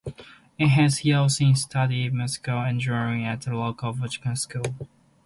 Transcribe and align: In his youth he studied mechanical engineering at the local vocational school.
In 0.57 0.69
his 0.69 1.05
youth 1.05 1.37
he 1.37 1.53
studied 1.53 2.11
mechanical 2.15 2.57
engineering 2.63 3.23
at 3.23 3.41
the 3.41 3.55
local 3.55 3.91
vocational 3.93 4.35
school. 4.35 4.89